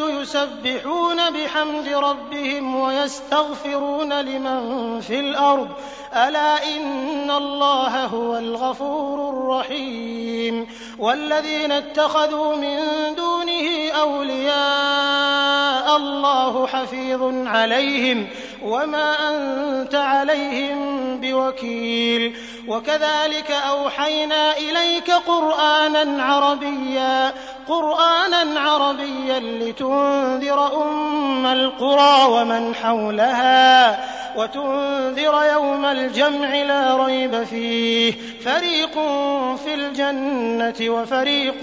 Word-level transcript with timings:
يسبحون 0.00 1.30
بحمد 1.30 1.88
ربهم 1.88 2.80
ويستغفرون 2.80 4.20
لمن 4.20 5.00
في 5.00 5.20
الأرض. 5.20 5.68
ألا 6.14 6.76
إن 6.76 7.30
الله 7.30 8.04
هو 8.04 8.36
الغفور 8.36 9.30
الرحيم. 9.30 10.66
والذين 10.98 11.72
اتخذوا 11.72 12.56
من 12.56 12.78
دونه 13.14 13.90
أولياء 14.00 15.96
الله 15.96 16.66
حفيظ 16.66 17.46
عليهم 17.46 18.28
وما 18.62 19.30
أنت 19.30 19.94
عليهم 19.94 20.76
بوكيل. 21.20 22.36
وكذلك 22.68 23.50
أوحينا 23.50 24.56
إليك 24.56 25.10
قرآنا 25.10 26.22
عربيا 26.22 27.34
قرآنا 27.68 28.60
عربيا 28.60 29.38
لتنذر 29.38 30.82
أم 30.82 31.46
القرى 31.46 32.24
ومن 32.30 32.74
حولها 32.74 33.98
وتنذر 34.36 35.44
يوم 35.52 35.84
الجمع 35.84 36.48
لا 36.48 37.04
ريب 37.04 37.44
فيه. 37.44 38.12
فريق 38.44 38.92
في 39.64 39.74
الجنة 39.74 40.90
وفريق 40.92 41.60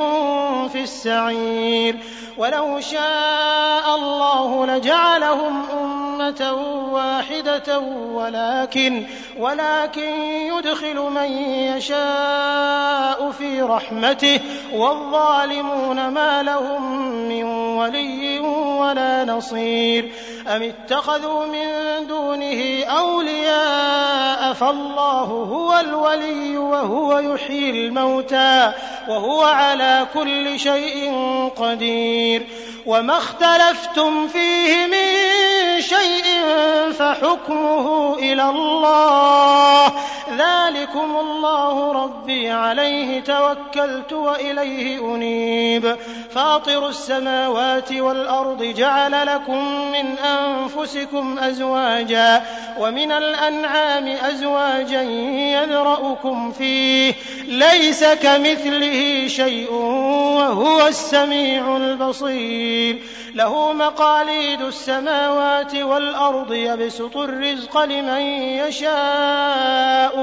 في 0.71 0.83
السعير. 0.83 1.97
ولو 2.37 2.79
شاء 2.79 3.95
الله 3.95 4.65
لجعلهم 4.65 5.65
أمة 5.73 6.02
واحدة 6.93 7.79
ولكن 8.13 9.03
ولكن 9.39 10.11
يدخل 10.25 10.95
من 10.95 11.31
يشاء 11.77 13.31
في 13.31 13.61
رحمته 13.61 14.39
والظالمون 14.73 16.07
ما 16.07 16.43
لهم 16.43 17.11
من 17.27 17.43
ولي 17.77 18.39
ولا 18.79 19.25
نصير. 19.25 20.11
أم 20.47 20.63
اتخذوا 20.63 21.45
من 21.45 21.67
دونه 22.07 22.83
أولياء 22.85 24.53
فالله 24.53 25.23
هو 25.51 25.79
الولي 25.79 26.57
وهو 26.57 27.19
يحيي 27.19 27.69
الموتى 27.69 28.71
وهو 29.07 29.41
على 29.41 30.07
كل 30.13 30.59
شيء 30.59 31.13
قدير. 31.55 32.47
وما 32.85 33.17
اختلفتم 33.17 34.27
فيه 34.27 34.87
من 34.87 35.02
شيء 35.83 36.23
فحكمه 36.99 38.15
إلى 38.19 38.49
الله. 38.49 39.91
ذلكم 40.37 41.15
الله 41.21 41.91
ربي 41.91 42.49
عليه 42.49 43.19
توكلت 43.19 44.13
وإليه 44.13 45.15
أنيب. 45.15 45.95
فاطر 46.31 46.89
السماوات 46.89 47.93
والأرض 47.93 48.63
جعل 48.63 49.27
لكم 49.27 49.91
من 49.91 50.17
أنفسكم 50.17 51.39
أزواجا 51.39 52.43
ومن 52.79 53.11
الأنعام 53.11 54.07
أزواجا 54.07 55.01
يذرأكم 55.01 56.51
فيه. 56.51 57.13
ليس 57.47 58.03
كمثله 58.03 59.27
شيء 59.27 59.73
وهو 59.73 60.87
السميع 60.87 61.77
البصير. 61.77 63.01
له 63.35 63.73
مقاليد 63.73 64.61
السماوات 64.61 65.75
والأرض 65.75 66.53
يبسط 66.53 67.17
الرزق 67.17 67.77
لمن 67.83 68.21
يشاء 68.67 70.22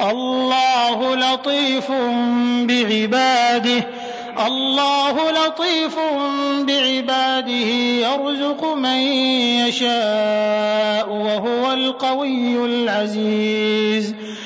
الله 0.00 1.14
لطيف 1.14 1.90
بعباده 2.68 3.86
الله 4.46 5.30
لطيف 5.30 5.96
بعباده 6.60 7.68
يرزق 8.04 8.74
من 8.74 8.96
يشاء 9.66 11.08
وهو 11.08 11.72
القوي 11.72 12.64
العزيز. 12.64 14.14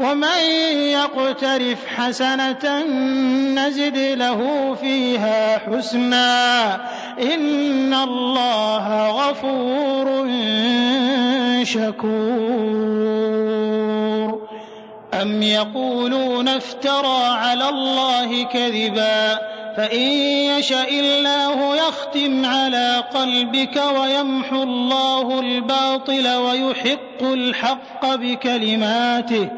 ومن 0.00 0.40
يقترف 0.90 1.86
حسنة 1.86 2.84
نزد 3.54 3.98
له 3.98 4.74
فيها 4.74 5.58
حسنا. 5.58 6.74
إن 7.34 7.94
الله 7.94 9.10
غفور 9.10 10.28
شكور. 11.64 12.64
أم 15.22 15.42
يقولون 15.42 16.48
افترى 16.48 17.24
على 17.24 17.68
الله 17.68 18.44
كذبا؟ 18.44 19.38
فإن 19.76 20.08
يشأ 20.58 20.88
الله 20.88 21.76
يختم 21.76 22.46
على 22.46 23.04
قلبك 23.14 23.82
ويمحو 24.00 24.62
الله 24.62 25.40
الباطل 25.40 26.28
ويحق 26.28 27.22
الحق 27.22 28.14
بكلماته. 28.14 29.48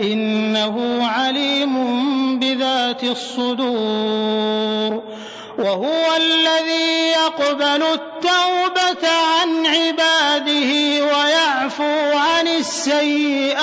إنه 0.00 1.06
عليم 1.06 1.74
بذات 2.38 3.04
الصدور 3.04 4.50
وهو 5.58 6.16
الذي 6.16 7.08
يقبل 7.12 7.82
التوبة 7.82 9.08
عن 9.08 9.66
عباده 9.66 11.04
ويعفو 11.04 12.18
عن 12.18 12.48
السيئات 12.48 13.60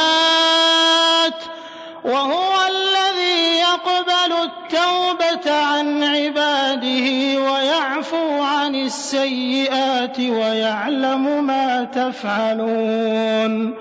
وهو 2.06 2.54
الذي 2.68 3.58
يقبل 3.60 4.34
التوبة 4.44 5.52
عن 5.54 6.04
عباده 6.04 7.08
ويعفو 7.52 8.42
عن 8.42 8.76
السيئات 8.76 10.20
ويعلم 10.20 11.44
ما 11.44 11.84
تفعلون 11.84 13.76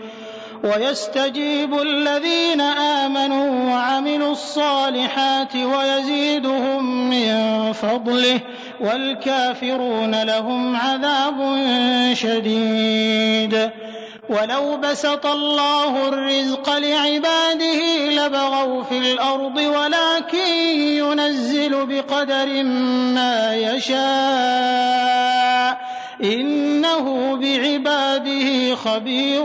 ويستجيب 0.66 1.80
الذين 1.80 2.60
آمنوا 2.60 3.70
وعملوا 3.70 4.32
الصالحات 4.32 5.56
ويزيدهم 5.56 7.10
من 7.10 7.72
فضله 7.72 8.40
والكافرون 8.80 10.22
لهم 10.22 10.76
عذاب 10.76 11.34
شديد. 12.12 13.70
ولو 14.28 14.76
بسط 14.76 15.26
الله 15.26 16.08
الرزق 16.08 16.78
لعباده 16.78 18.10
لبغوا 18.10 18.82
في 18.82 18.98
الأرض 18.98 19.56
ولكن 19.56 20.48
ينزل 20.78 21.86
بقدر 21.86 22.62
ما 23.14 23.54
يشاء. 23.54 25.06
إنه 26.24 27.36
بعباده 27.36 28.74
خبير 28.74 29.44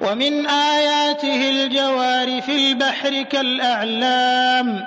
ومن 0.00 0.46
آياته 0.46 1.50
الجوار 1.50 2.40
في 2.42 2.56
البحر 2.56 3.22
كالأعلام 3.22 4.86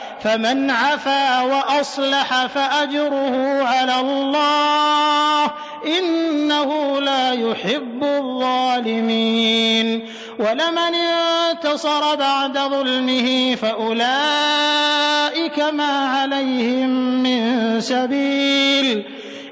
فمن 0.23 0.71
عفا 0.71 1.41
وأصلح 1.41 2.45
فأجره 2.45 3.63
على 3.63 3.99
الله 3.99 5.51
إنه 5.99 7.01
لا 7.01 7.31
يحب 7.31 8.03
الظالمين. 8.03 10.07
ولمن 10.39 10.95
انتصر 10.95 12.15
بعد 12.15 12.57
ظلمه 12.57 13.55
فأولئك 13.55 15.59
ما 15.59 16.07
عليهم 16.07 16.89
من 17.23 17.81
سبيل. 17.81 19.05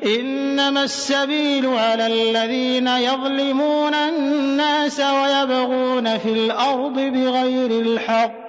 إنما 0.05 0.83
السبيل 0.83 1.65
على 1.65 2.07
الذين 2.07 2.87
يظلمون 2.87 3.93
الناس 3.93 4.99
ويبغون 4.99 6.17
في 6.17 6.29
الأرض 6.29 6.93
بغير 6.93 7.71
الحق. 7.71 8.38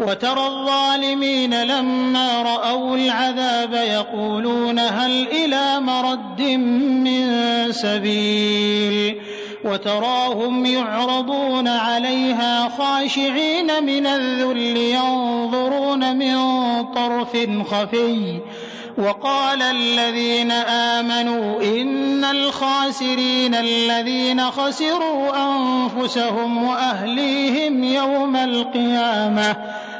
وترى 0.00 0.46
الظالمين 0.46 1.62
لما 1.62 2.42
رأوا 2.42 2.96
العذاب 2.96 3.74
يقولون 3.74 4.78
هل 4.78 5.28
إلى 5.28 5.80
مرد 5.80 6.42
من 6.42 7.26
سبيل 7.72 9.20
وتراهم 9.64 10.66
يعرضون 10.66 11.68
عليها 11.68 12.68
خاشعين 12.78 13.84
من 13.84 14.06
الذل 14.06 14.76
ينظرون 14.76 16.16
من 16.16 16.36
طرف 16.94 17.36
خفي 17.70 18.40
وقال 18.98 19.62
الذين 19.62 20.50
آمنوا 20.50 21.62
إن 21.62 22.24
الخاسرين 22.24 23.54
الذين 23.54 24.50
خسروا 24.50 25.32
أنفسهم 25.36 26.64
وأهليهم 26.64 27.84
يوم 27.84 28.36
القيامة 28.36 29.56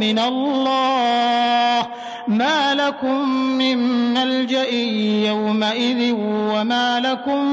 من 0.00 0.18
الله 0.18 1.86
ما 2.28 2.74
لكم 2.74 3.28
من 3.58 3.78
ملجأ 4.14 4.70
يومئذ 5.28 6.12
وما 6.22 7.00
لكم 7.00 7.44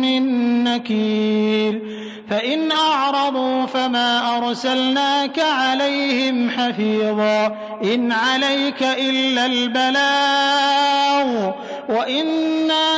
من 0.00 0.24
نكير 0.64 1.82
فإن 2.30 2.72
أعرضوا 2.72 3.66
فما 3.66 4.36
أرسلناك 4.36 5.38
عليهم 5.38 6.50
حفيظا 6.50 7.56
إن 7.84 8.12
عليك 8.12 8.82
إلا 8.82 9.46
البلاغ 9.46 10.98
وإنا 11.88 12.97